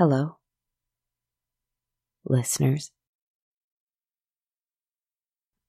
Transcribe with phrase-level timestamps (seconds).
[0.00, 0.38] Hello,
[2.24, 2.90] listeners.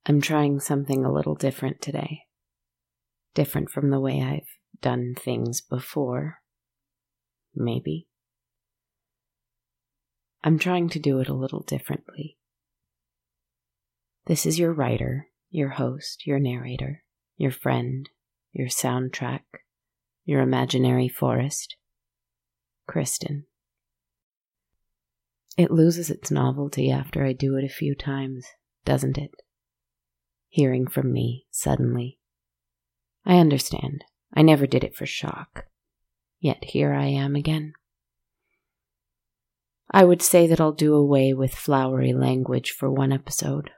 [0.06, 2.22] I'm trying something a little different today.
[3.34, 4.48] Different from the way I've
[4.82, 6.38] done things before.
[7.54, 8.08] Maybe.
[10.46, 12.38] I'm trying to do it a little differently.
[14.28, 17.04] This is your writer, your host, your narrator,
[17.36, 18.08] your friend,
[18.54, 19.42] your soundtrack,
[20.24, 21.76] your imaginary forest,
[22.88, 23.48] Kristen.
[25.58, 28.46] It loses its novelty after I do it a few times,
[28.86, 29.32] doesn't it?
[30.48, 32.20] Hearing from me suddenly.
[33.26, 34.04] I understand.
[34.34, 35.66] I never did it for shock.
[36.40, 37.74] Yet here I am again.
[39.92, 43.72] I would say that I'll do away with flowery language for one episode.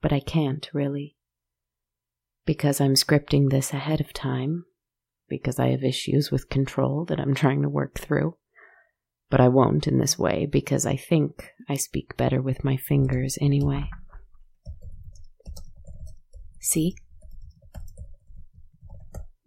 [0.00, 1.16] But I can't, really.
[2.46, 4.64] Because I'm scripting this ahead of time,
[5.28, 8.36] because I have issues with control that I'm trying to work through.
[9.32, 13.38] But I won't in this way because I think I speak better with my fingers
[13.40, 13.88] anyway.
[16.60, 16.94] See?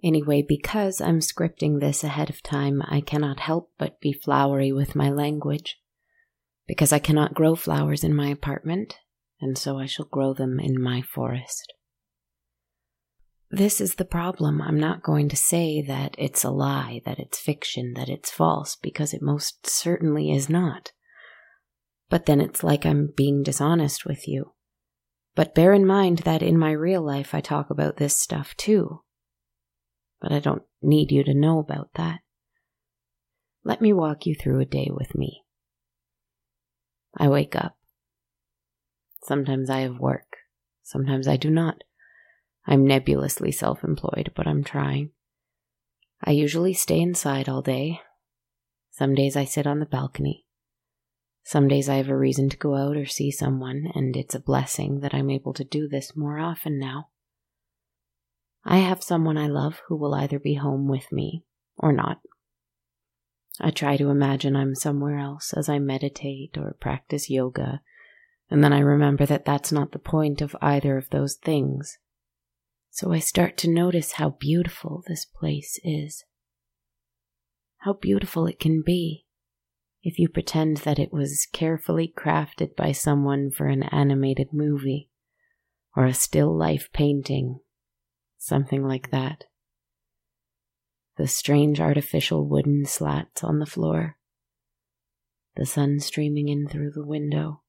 [0.03, 4.95] Anyway, because I'm scripting this ahead of time, I cannot help but be flowery with
[4.95, 5.79] my language.
[6.67, 8.95] Because I cannot grow flowers in my apartment,
[9.39, 11.74] and so I shall grow them in my forest.
[13.55, 14.61] This is the problem.
[14.61, 18.75] I'm not going to say that it's a lie, that it's fiction, that it's false,
[18.75, 20.91] because it most certainly is not.
[22.09, 24.53] But then it's like I'm being dishonest with you.
[25.35, 29.01] But bear in mind that in my real life I talk about this stuff too
[30.25, 32.21] but I don't need you to know about that.
[33.63, 35.43] Let me walk you through a day with me.
[37.15, 37.77] I wake up.
[39.23, 40.37] Sometimes I have work.
[40.81, 41.83] Sometimes I do not.
[42.67, 45.11] I'm nebulously self employed, but I'm trying.
[46.23, 48.01] I usually stay inside all day.
[48.91, 50.45] Some days I sit on the balcony.
[51.43, 54.39] Some days I have a reason to go out or see someone, and it's a
[54.39, 57.09] blessing that I'm able to do this more often now.
[58.63, 61.43] I have someone I love who will either be home with me
[61.77, 62.19] or not.
[63.61, 67.81] I try to imagine I'm somewhere else as I meditate or practice yoga,
[68.49, 71.99] and then I remember that that's not the point of either of those things.
[72.95, 76.23] So I start to notice how beautiful this place is.
[77.79, 79.25] How beautiful it can be
[80.01, 85.09] if you pretend that it was carefully crafted by someone for an animated movie
[85.93, 87.59] or a still life painting
[88.37, 89.43] something like that.
[91.17, 94.15] The strange artificial wooden slats on the floor,
[95.57, 97.61] the sun streaming in through the window,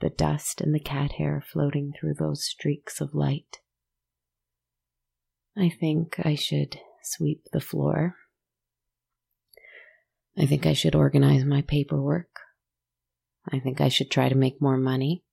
[0.00, 3.58] the dust and the cat hair floating through those streaks of light.
[5.56, 8.16] I think I should sweep the floor.
[10.38, 12.30] I think I should organize my paperwork.
[13.50, 15.24] I think I should try to make more money.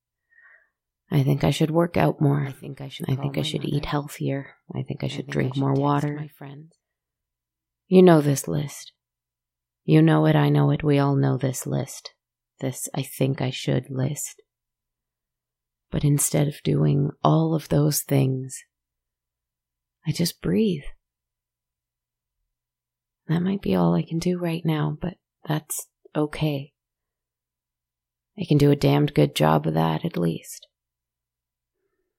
[1.09, 2.45] I think I should work out more.
[2.47, 3.09] I think I should.
[3.09, 3.77] I think I should mother.
[3.77, 4.55] eat healthier.
[4.75, 6.15] I think I should I think drink I should more water.
[6.17, 6.73] My friends.
[7.87, 8.91] You know this list.
[9.85, 10.35] You know it.
[10.35, 10.83] I know it.
[10.83, 12.13] We all know this list.
[12.59, 14.41] This I think I should list.
[15.89, 18.63] But instead of doing all of those things,
[20.05, 20.83] I just breathe.
[23.27, 25.15] That might be all I can do right now, but
[25.47, 26.73] that's okay.
[28.39, 30.67] I can do a damned good job of that at least.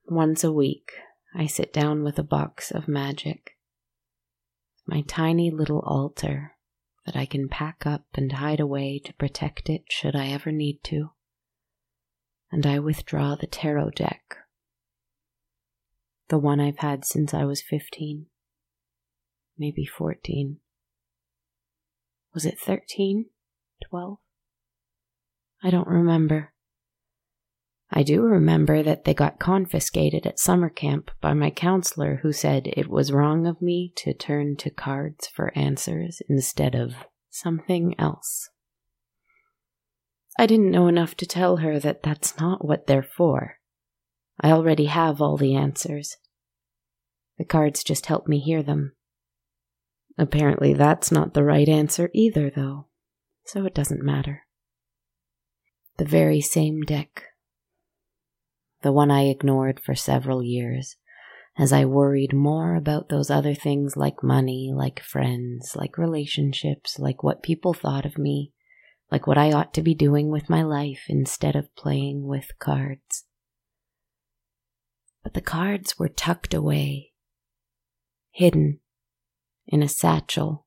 [0.07, 0.93] Once a week,
[1.35, 3.53] I sit down with a box of magic.
[4.87, 6.57] My tiny little altar
[7.07, 10.81] that I can pack up and hide away to protect it should I ever need
[10.85, 11.11] to.
[12.51, 14.37] And I withdraw the tarot deck.
[16.29, 18.27] The one I've had since I was 15.
[19.59, 20.59] Maybe 14.
[22.35, 23.27] Was it 13?
[23.89, 24.19] 12?
[25.63, 26.53] I don't remember.
[27.91, 32.69] I do remember that they got confiscated at summer camp by my counselor, who said
[32.69, 36.95] it was wrong of me to turn to cards for answers instead of
[37.31, 38.51] something else.
[40.39, 43.59] I didn't know enough to tell her that that's not what they're for.
[44.41, 46.17] I already have all the answers.
[47.39, 48.95] The cards just help me hear them.
[50.17, 52.87] Apparently, that's not the right answer either, though,
[53.45, 54.47] so it doesn't matter.
[55.97, 57.25] The very same deck
[58.83, 60.97] the one I ignored for several years,
[61.57, 67.23] as I worried more about those other things like money, like friends, like relationships, like
[67.23, 68.53] what people thought of me,
[69.11, 73.25] like what I ought to be doing with my life instead of playing with cards.
[75.23, 77.13] But the cards were tucked away,
[78.31, 78.81] hidden
[79.67, 80.67] in a satchel,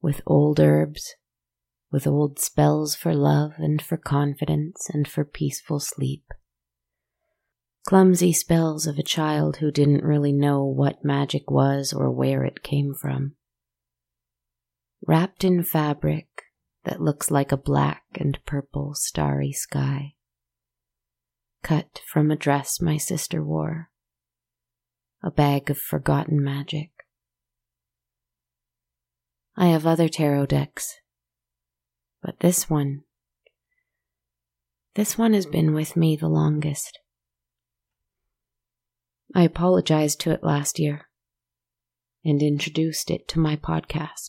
[0.00, 1.14] with old herbs,
[1.90, 6.24] with old spells for love and for confidence and for peaceful sleep.
[7.86, 12.62] Clumsy spells of a child who didn't really know what magic was or where it
[12.62, 13.34] came from.
[15.06, 16.26] Wrapped in fabric
[16.84, 20.14] that looks like a black and purple starry sky.
[21.62, 23.90] Cut from a dress my sister wore.
[25.22, 26.90] A bag of forgotten magic.
[29.56, 30.94] I have other tarot decks,
[32.22, 33.02] but this one,
[34.94, 37.00] this one has been with me the longest.
[39.34, 41.08] I apologized to it last year
[42.24, 44.28] and introduced it to my podcast.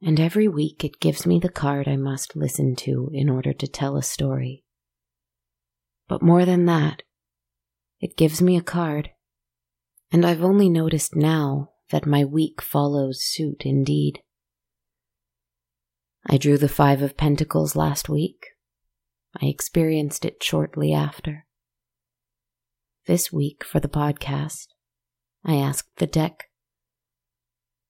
[0.00, 3.66] And every week it gives me the card I must listen to in order to
[3.66, 4.64] tell a story.
[6.08, 7.02] But more than that,
[8.00, 9.10] it gives me a card.
[10.12, 14.22] And I've only noticed now that my week follows suit indeed.
[16.26, 18.48] I drew the Five of Pentacles last week.
[19.40, 21.46] I experienced it shortly after.
[23.06, 24.68] This week, for the podcast,
[25.44, 26.44] I asked the deck,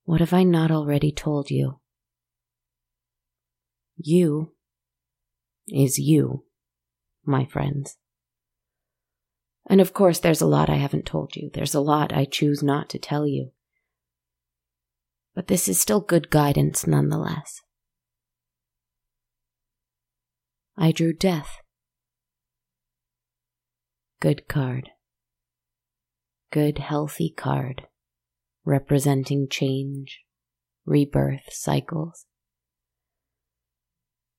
[0.05, 1.81] What have I not already told you?
[4.01, 4.53] You
[5.67, 6.45] is you,
[7.25, 7.97] my friends.
[9.69, 11.51] And of course, there's a lot I haven't told you.
[11.53, 13.51] There's a lot I choose not to tell you.
[15.35, 17.61] But this is still good guidance nonetheless.
[20.77, 21.59] I drew death.
[24.21, 24.91] Good card.
[26.53, 27.89] Good, healthy card,
[28.65, 30.21] representing change,
[30.87, 32.28] rebirth cycles.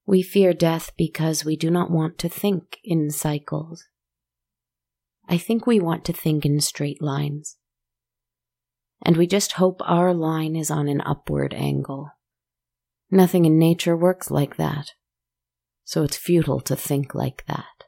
[0.10, 3.84] We fear death because we do not want to think in cycles.
[5.28, 7.58] I think we want to think in straight lines.
[9.06, 12.10] And we just hope our line is on an upward angle.
[13.12, 14.94] Nothing in nature works like that.
[15.84, 17.84] So it's futile to think like that.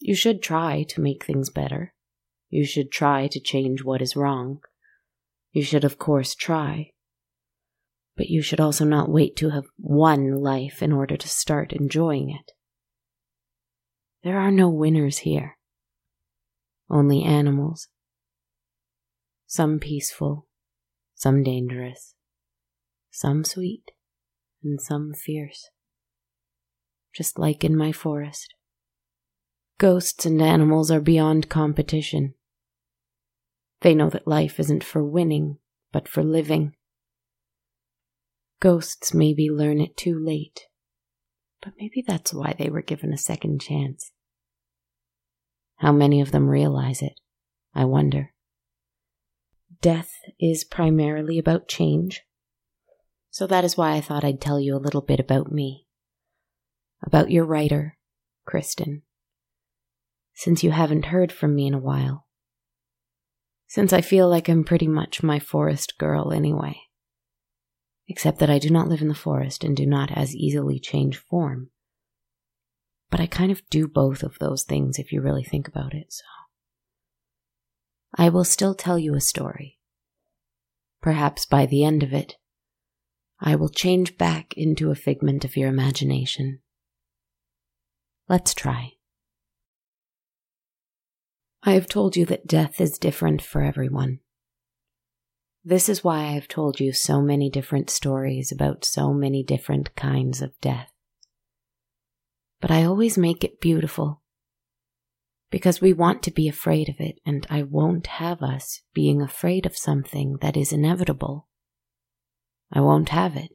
[0.00, 1.94] You should try to make things better.
[2.48, 4.62] You should try to change what is wrong.
[5.52, 6.90] You should, of course, try.
[8.20, 12.28] But you should also not wait to have won life in order to start enjoying
[12.28, 12.52] it.
[14.22, 15.56] There are no winners here,
[16.90, 17.88] only animals.
[19.46, 20.46] Some peaceful,
[21.14, 22.14] some dangerous,
[23.10, 23.90] some sweet,
[24.62, 25.70] and some fierce.
[27.14, 28.52] Just like in my forest.
[29.78, 32.34] Ghosts and animals are beyond competition.
[33.80, 35.56] They know that life isn't for winning,
[35.90, 36.74] but for living.
[38.60, 40.66] Ghosts maybe learn it too late,
[41.62, 44.12] but maybe that's why they were given a second chance.
[45.76, 47.14] How many of them realize it?
[47.74, 48.32] I wonder.
[49.80, 52.22] Death is primarily about change,
[53.30, 55.86] so that is why I thought I'd tell you a little bit about me.
[57.02, 57.96] About your writer,
[58.44, 59.02] Kristen.
[60.34, 62.26] Since you haven't heard from me in a while
[63.70, 66.76] since I feel like I'm pretty much my forest girl anyway.
[68.10, 71.16] Except that I do not live in the forest and do not as easily change
[71.16, 71.70] form.
[73.08, 76.12] But I kind of do both of those things if you really think about it,
[76.12, 76.24] so.
[78.16, 79.78] I will still tell you a story.
[81.00, 82.34] Perhaps by the end of it,
[83.38, 86.62] I will change back into a figment of your imagination.
[88.28, 88.94] Let's try.
[91.62, 94.18] I have told you that death is different for everyone.
[95.62, 99.94] This is why I have told you so many different stories about so many different
[99.94, 100.90] kinds of death.
[102.60, 104.22] But I always make it beautiful.
[105.50, 109.66] Because we want to be afraid of it, and I won't have us being afraid
[109.66, 111.48] of something that is inevitable.
[112.72, 113.50] I won't have it.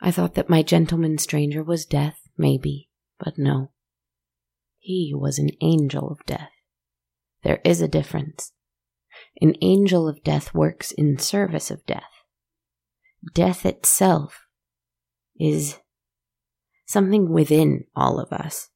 [0.00, 3.70] I thought that my gentleman stranger was death, maybe, but no.
[4.78, 6.50] He was an angel of death.
[7.42, 8.52] There is a difference.
[9.40, 12.24] An angel of death works in service of death.
[13.34, 14.46] Death itself
[15.38, 15.78] is
[16.86, 18.68] something within all of us.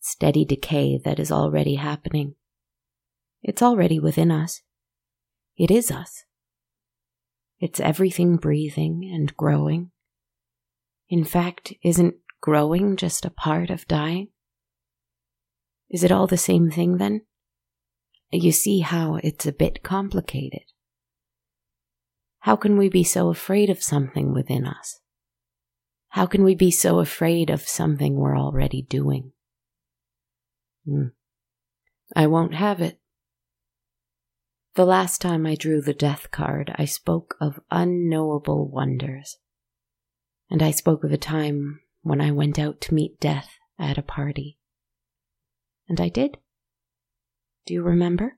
[0.00, 2.34] Steady decay that is already happening.
[3.42, 4.62] It's already within us.
[5.56, 6.24] It is us.
[7.60, 9.92] It's everything breathing and growing.
[11.08, 14.28] In fact, isn't growing just a part of dying?
[15.88, 17.22] Is it all the same thing then?
[18.32, 20.64] You see how it's a bit complicated.
[22.40, 25.00] How can we be so afraid of something within us?
[26.08, 29.32] How can we be so afraid of something we're already doing?
[30.86, 31.08] Hmm.
[32.16, 32.98] I won't have it.
[34.74, 39.36] The last time I drew the death card, I spoke of unknowable wonders.
[40.50, 44.02] And I spoke of a time when I went out to meet death at a
[44.02, 44.58] party.
[45.88, 46.38] And I did.
[47.72, 48.36] You remember?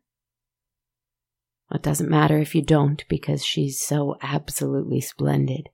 [1.72, 5.70] It doesn't matter if you don't, because she's so absolutely splendid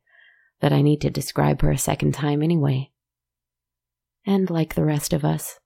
[0.62, 2.90] that I need to describe her a second time anyway.
[4.24, 5.60] And like the rest of us,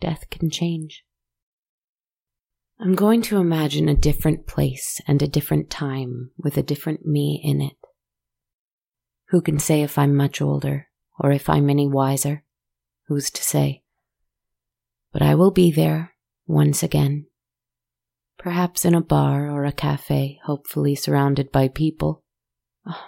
[0.00, 1.04] death can change.
[2.80, 7.38] I'm going to imagine a different place and a different time with a different me
[7.44, 7.76] in it.
[9.28, 12.44] Who can say if I'm much older or if I'm any wiser?
[13.08, 13.82] Who's to say?
[15.12, 16.09] But I will be there
[16.50, 17.26] once again.
[18.36, 22.24] Perhaps in a bar or a cafe, hopefully surrounded by people.
[22.86, 23.04] Oh,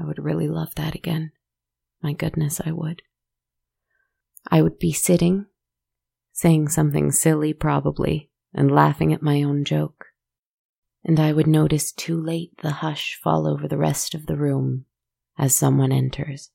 [0.00, 1.32] I would really love that again.
[2.02, 3.02] My goodness, I would.
[4.48, 5.46] I would be sitting,
[6.32, 10.06] saying something silly probably, and laughing at my own joke.
[11.02, 14.84] And I would notice too late the hush fall over the rest of the room
[15.36, 16.50] as someone enters.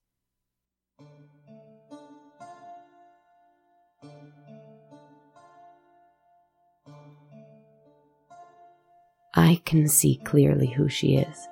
[9.34, 11.48] I can see clearly who she is.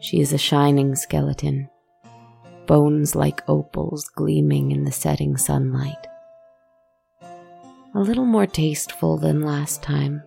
[0.00, 1.70] She is a shining skeleton,
[2.66, 6.06] bones like opals gleaming in the setting sunlight.
[7.94, 10.22] A little more tasteful than last time,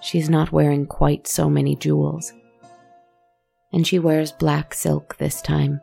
[0.00, 2.32] she's not wearing quite so many jewels.
[3.72, 5.80] And she wears black silk this time,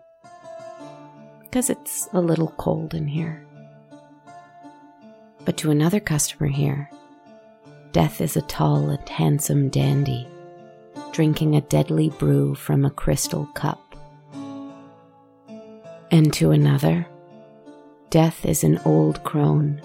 [1.41, 3.45] because it's a little cold in here.
[5.43, 6.89] But to another customer here,
[7.91, 10.27] Death is a tall and handsome dandy,
[11.11, 13.95] drinking a deadly brew from a crystal cup.
[16.11, 17.07] And to another,
[18.09, 19.81] Death is an old crone,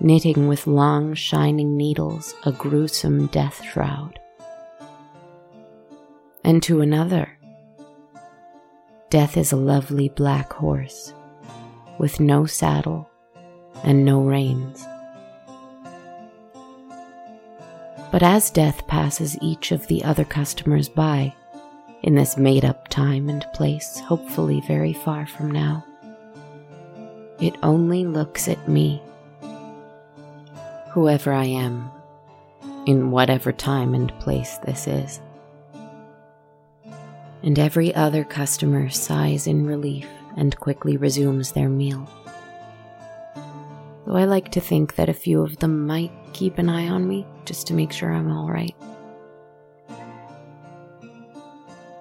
[0.00, 4.18] knitting with long shining needles a gruesome death shroud.
[6.44, 7.38] And to another,
[9.10, 11.12] Death is a lovely black horse,
[11.98, 13.10] with no saddle
[13.84, 14.86] and no reins.
[18.12, 21.34] But as death passes each of the other customers by,
[22.02, 25.82] in this made up time and place, hopefully very far from now,
[27.40, 29.02] it only looks at me,
[30.90, 31.90] whoever I am,
[32.84, 35.22] in whatever time and place this is.
[37.42, 42.06] And every other customer sighs in relief and quickly resumes their meal.
[44.06, 47.06] Though I like to think that a few of them might keep an eye on
[47.06, 48.74] me just to make sure I'm all right.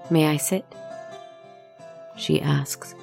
[0.09, 0.65] May I sit?
[2.17, 2.95] She asks.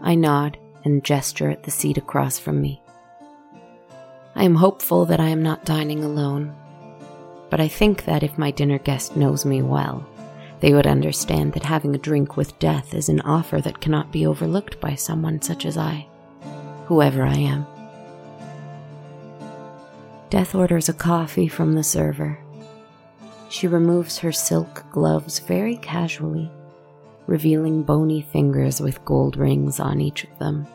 [0.00, 2.82] I nod and gesture at the seat across from me.
[4.34, 6.54] I am hopeful that I am not dining alone,
[7.48, 10.06] but I think that if my dinner guest knows me well,
[10.60, 14.26] they would understand that having a drink with death is an offer that cannot be
[14.26, 16.06] overlooked by someone such as I,
[16.86, 17.66] whoever I am.
[20.30, 22.38] Death orders a coffee from the server.
[23.48, 26.50] She removes her silk gloves very casually,
[27.26, 30.66] revealing bony fingers with gold rings on each of them.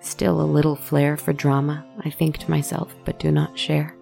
[0.00, 3.94] Still a little flair for drama, I think to myself, but do not share.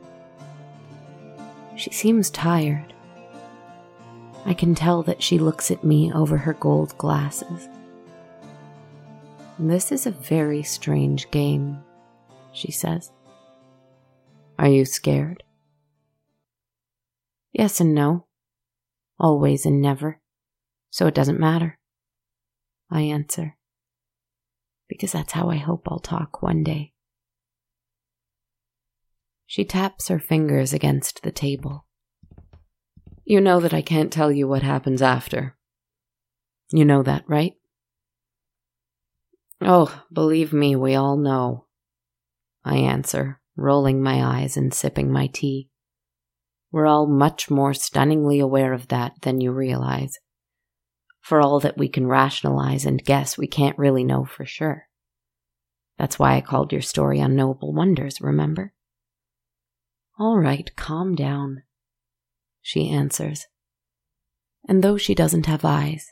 [1.76, 2.92] She seems tired.
[4.44, 7.68] I can tell that she looks at me over her gold glasses.
[9.58, 11.78] This is a very strange game,
[12.52, 13.12] she says.
[14.58, 15.42] Are you scared?
[17.52, 18.26] Yes and no.
[19.18, 20.20] Always and never.
[20.90, 21.78] So it doesn't matter.
[22.90, 23.56] I answer.
[24.88, 26.92] Because that's how I hope I'll talk one day.
[29.46, 31.86] She taps her fingers against the table.
[33.24, 35.56] You know that I can't tell you what happens after.
[36.70, 37.52] You know that, right?
[39.64, 41.66] Oh, believe me, we all know.
[42.64, 45.68] I answer, rolling my eyes and sipping my tea.
[46.70, 50.18] We're all much more stunningly aware of that than you realize.
[51.20, 54.88] For all that we can rationalize and guess, we can't really know for sure.
[55.98, 58.72] That's why I called your story Unknowable Wonders, remember?
[60.18, 61.62] All right, calm down,
[62.60, 63.46] she answers.
[64.68, 66.06] And though she doesn't have eyes,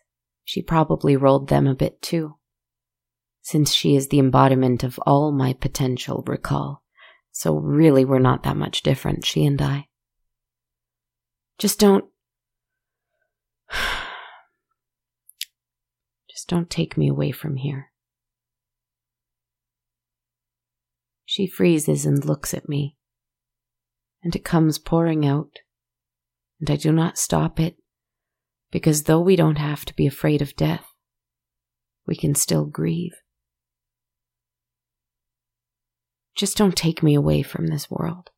[0.44, 2.36] she probably rolled them a bit too,
[3.42, 6.82] since she is the embodiment of all my potential recall
[7.32, 9.86] so really, we're not that much different, she and I.
[11.58, 12.04] Just don't.
[16.30, 17.92] Just don't take me away from here.
[21.24, 22.96] She freezes and looks at me.
[24.22, 25.60] and it comes pouring out,
[26.60, 27.78] and I do not stop it,
[28.70, 30.92] because though we don't have to be afraid of death,
[32.06, 33.14] we can still grieve.
[36.34, 38.30] Just don't take me away from this world.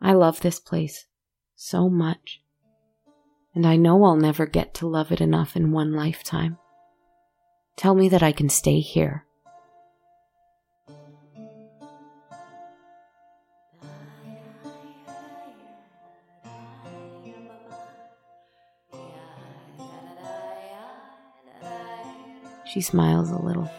[0.00, 1.06] I love this place
[1.54, 2.40] so much,
[3.54, 6.58] and I know I'll never get to love it enough in one lifetime.
[7.76, 9.24] Tell me that I can stay here.
[22.72, 23.70] She smiles a little,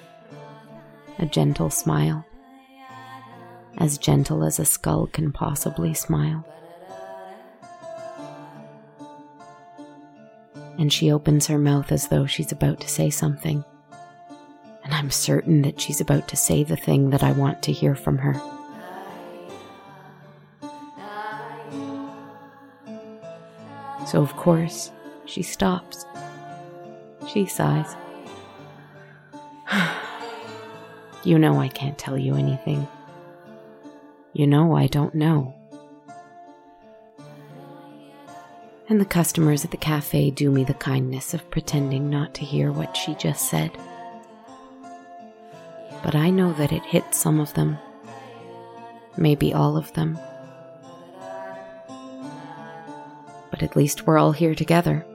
[1.18, 2.24] a gentle smile,
[3.84, 6.48] as gentle as a skull can possibly smile.
[10.78, 13.62] And she opens her mouth as though she's about to say something.
[14.86, 17.94] And I'm certain that she's about to say the thing that I want to hear
[17.94, 18.36] from her.
[24.08, 24.94] So, of course,
[25.26, 26.06] she stops.
[27.28, 27.98] She sighs.
[31.26, 32.88] you know I can't tell you anything.
[34.34, 35.54] You know I don't know.
[38.90, 42.72] And the customers at the cafe do me the kindness of pretending not to hear
[42.72, 43.72] what she just said.
[46.04, 47.78] But I know that it hit some of them,
[49.18, 50.18] maybe all of them.
[53.52, 55.06] But at least we're all here together.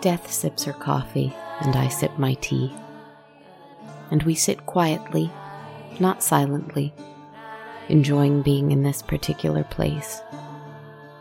[0.00, 2.72] Death sips her coffee, and I sip my tea.
[4.10, 5.30] And we sit quietly,
[5.98, 6.94] not silently,
[7.88, 10.20] enjoying being in this particular place,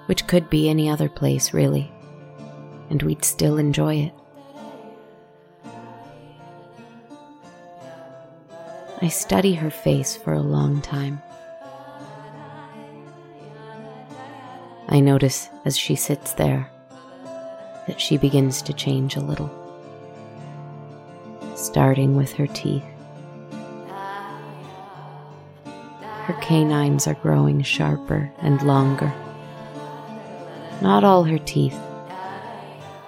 [0.05, 1.91] which could be any other place, really,
[2.89, 4.13] and we'd still enjoy it.
[9.01, 11.21] I study her face for a long time.
[14.87, 16.69] I notice as she sits there
[17.87, 19.49] that she begins to change a little,
[21.75, 22.85] starting with her teeth.
[26.23, 29.13] Her canines are growing sharper and longer.
[30.81, 31.77] Not all her teeth,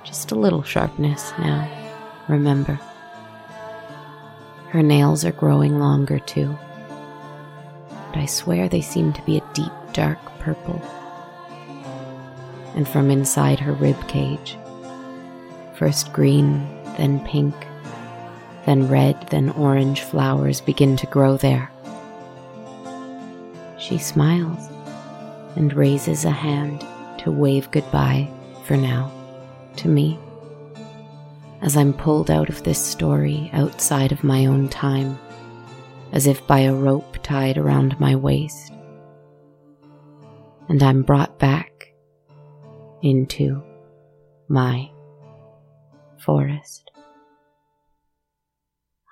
[0.04, 1.66] just a little sharpness now,
[2.28, 2.78] remember.
[4.68, 6.54] Her nails are growing longer too,
[7.88, 10.82] but I swear they seem to be a deep, dark purple.
[12.76, 14.58] And from inside her rib cage,
[15.76, 17.54] First green, then pink,
[18.68, 21.72] then red, then orange flowers begin to grow there.
[23.80, 24.70] She smiles
[25.56, 26.86] and raises a hand
[27.20, 28.30] to wave goodbye
[28.66, 29.10] for now
[29.78, 30.20] to me
[31.62, 35.18] as I'm pulled out of this story outside of my own time,
[36.12, 38.74] as if by a rope tied around my waist.
[40.70, 41.94] And I'm brought back
[43.02, 43.64] into
[44.50, 44.92] my
[46.20, 46.87] forest.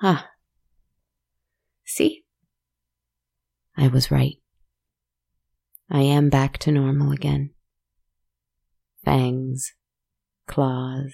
[0.02, 0.30] Ah.
[1.86, 2.26] See?
[3.78, 4.38] I was right.
[5.90, 7.52] I am back to normal again.
[9.04, 9.74] Fangs,
[10.48, 11.14] claws,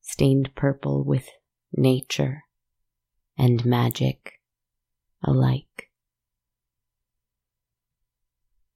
[0.00, 1.28] stained purple with
[1.72, 2.44] nature
[3.36, 4.34] and magic
[5.24, 5.90] alike.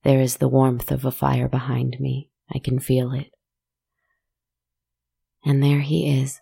[0.03, 2.31] There is the warmth of a fire behind me.
[2.55, 3.33] I can feel it.
[5.45, 6.41] And there he is.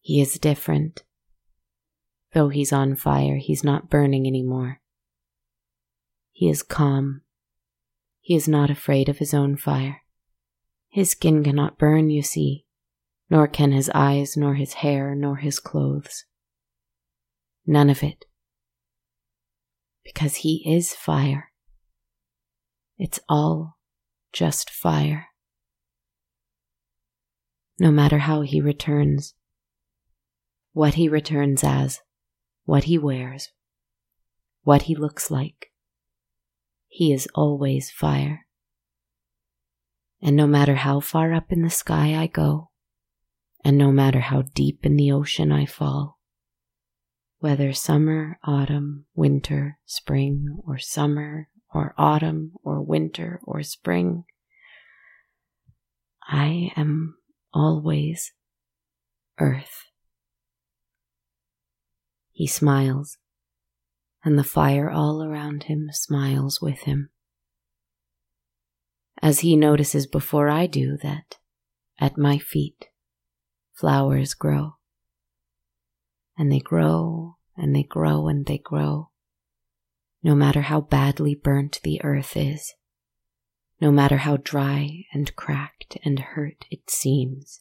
[0.00, 1.02] He is different.
[2.32, 4.80] Though he's on fire, he's not burning anymore.
[6.32, 7.22] He is calm.
[8.20, 10.02] He is not afraid of his own fire.
[10.88, 12.66] His skin cannot burn, you see,
[13.28, 16.24] nor can his eyes, nor his hair, nor his clothes.
[17.66, 18.24] None of it.
[20.04, 21.52] Because he is fire.
[22.98, 23.76] It's all
[24.32, 25.30] just fire
[27.80, 29.34] no matter how he returns,
[30.72, 32.00] what he returns as,
[32.64, 33.50] what he wears,
[34.62, 35.72] what he looks like.
[36.88, 38.46] He is always fire.
[40.22, 42.70] And no matter how far up in the sky I go,
[43.64, 46.18] and no matter how deep in the ocean I fall,
[47.38, 54.24] whether summer, autumn, winter, spring, or summer, or autumn, or winter, or spring,
[56.28, 57.16] I am
[57.52, 58.32] always
[59.38, 59.89] earth.
[62.40, 63.18] He smiles,
[64.24, 67.10] and the fire all around him smiles with him.
[69.20, 71.36] As he notices before I do that
[71.98, 72.86] at my feet
[73.74, 74.76] flowers grow,
[76.38, 79.10] and they grow and they grow and they grow.
[80.22, 82.72] No matter how badly burnt the earth is,
[83.82, 87.60] no matter how dry and cracked and hurt it seems.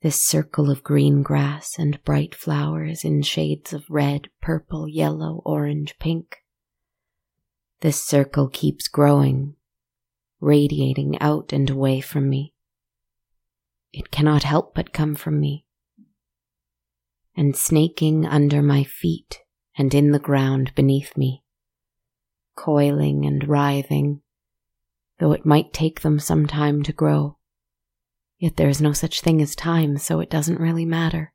[0.00, 5.98] This circle of green grass and bright flowers in shades of red, purple, yellow, orange,
[5.98, 6.36] pink.
[7.80, 9.56] This circle keeps growing,
[10.40, 12.54] radiating out and away from me.
[13.92, 15.64] It cannot help but come from me.
[17.36, 19.40] And snaking under my feet
[19.76, 21.42] and in the ground beneath me,
[22.54, 24.20] coiling and writhing,
[25.18, 27.37] though it might take them some time to grow.
[28.38, 31.32] Yet there is no such thing as time, so it doesn't really matter.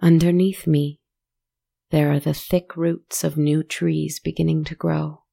[0.00, 1.00] Underneath me,
[1.90, 5.24] there are the thick roots of new trees beginning to grow.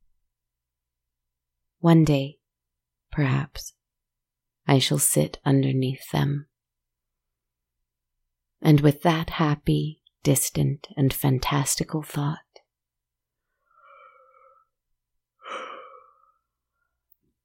[1.80, 2.40] One day,
[3.12, 3.74] perhaps,
[4.68, 6.48] I shall sit underneath them.
[8.62, 12.40] And with that happy, distant, and fantastical thought,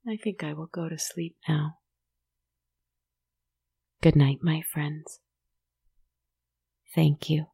[0.08, 1.79] I think I will go to sleep now.
[4.02, 5.20] Good night, my friends.
[6.94, 7.46] Thank you.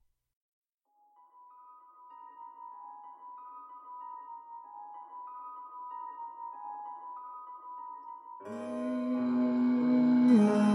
[10.26, 10.65] Mm-hmm.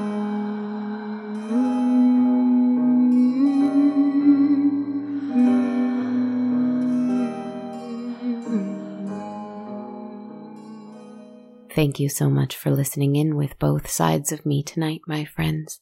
[11.81, 15.79] Thank you so much for listening in with both sides of me tonight, my friends.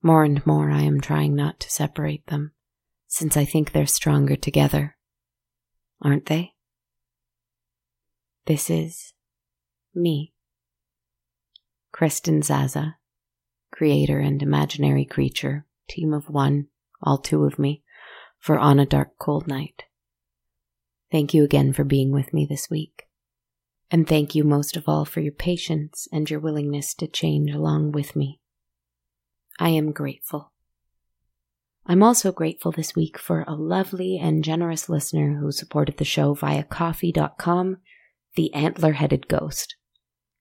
[0.00, 2.52] More and more, I am trying not to separate them,
[3.06, 4.96] since I think they're stronger together.
[6.00, 6.54] Aren't they?
[8.46, 9.12] This is
[9.94, 10.32] me.
[11.92, 12.96] Kristen Zaza,
[13.70, 16.68] creator and imaginary creature, team of one,
[17.02, 17.82] all two of me,
[18.38, 19.82] for On a Dark Cold Night.
[21.12, 23.05] Thank you again for being with me this week.
[23.90, 27.92] And thank you most of all for your patience and your willingness to change along
[27.92, 28.40] with me.
[29.58, 30.52] I am grateful.
[31.86, 36.34] I'm also grateful this week for a lovely and generous listener who supported the show
[36.34, 37.76] via ko-fi.com,
[38.34, 39.76] the antler headed ghost.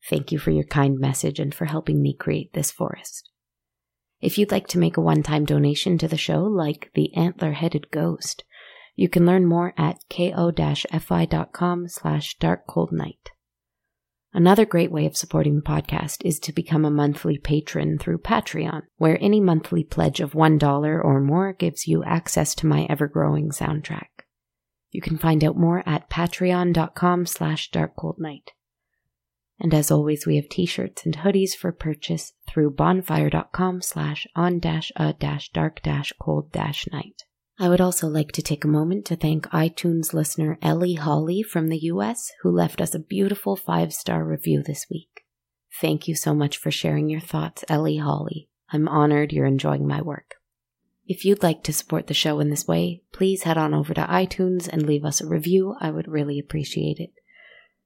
[0.10, 3.30] Thank you for your kind message and for helping me create this forest.
[4.22, 7.52] If you'd like to make a one time donation to the show, like the antler
[7.52, 8.44] headed ghost,
[8.96, 13.32] you can learn more at ko-fi.com slash dark cold night.
[14.36, 18.82] Another great way of supporting the podcast is to become a monthly patron through Patreon,
[18.98, 24.26] where any monthly pledge of $1 or more gives you access to my ever-growing soundtrack.
[24.92, 28.50] You can find out more at patreon.com slash darkcoldnight.
[29.58, 34.60] And as always, we have t-shirts and hoodies for purchase through bonfire.com slash on
[37.58, 41.70] I would also like to take a moment to thank iTunes listener Ellie Holly from
[41.70, 45.26] the US, who left us a beautiful five star review this week.
[45.80, 48.50] Thank you so much for sharing your thoughts, Ellie Holly.
[48.72, 50.36] I'm honored you're enjoying my work.
[51.08, 54.02] If you'd like to support the show in this way, please head on over to
[54.02, 55.76] iTunes and leave us a review.
[55.80, 57.12] I would really appreciate it.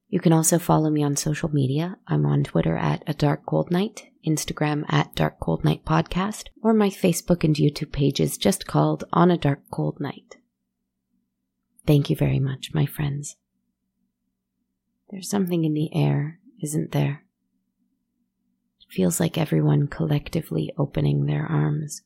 [0.07, 1.97] You can also follow me on social media.
[2.07, 6.73] I'm on Twitter at A Dark Cold Night, Instagram at Dark Cold Night Podcast, or
[6.73, 10.37] my Facebook and YouTube pages just called On a Dark Cold Night.
[11.85, 13.35] Thank you very much, my friends.
[15.09, 17.23] There's something in the air, isn't there?
[18.79, 22.03] It feels like everyone collectively opening their arms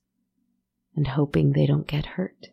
[0.95, 2.49] and hoping they don't get hurt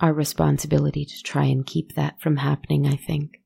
[0.00, 3.42] our responsibility to try and keep that from happening, I think.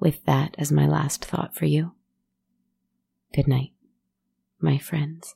[0.00, 1.92] With that as my last thought for you,
[3.34, 3.72] good night,
[4.60, 5.34] my friends.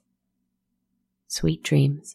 [1.26, 2.14] Sweet dreams.